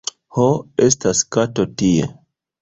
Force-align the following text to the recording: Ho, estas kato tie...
Ho, 0.37 0.45
estas 0.85 1.21
kato 1.37 1.67
tie... 1.83 2.09